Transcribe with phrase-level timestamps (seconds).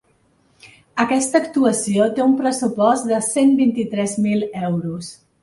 [1.03, 5.13] Aquesta actuació té un pressupost de cent vint-i-tres mil euros.